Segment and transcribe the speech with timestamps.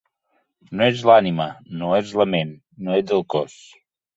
[0.79, 1.47] No ets l'ànima,
[1.83, 2.57] no ets la ment,
[2.89, 3.63] no ets el cos.